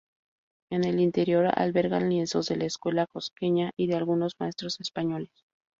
En 0.71 0.83
el 0.83 0.99
interior 0.99 1.45
alberga 1.53 1.99
lienzos 1.99 2.47
de 2.47 2.55
la 2.55 2.65
Escuela 2.65 3.05
Cusqueña 3.05 3.69
y 3.77 3.85
de 3.85 3.97
algunos 3.97 4.33
maestros 4.39 4.79
españoles. 4.81 5.29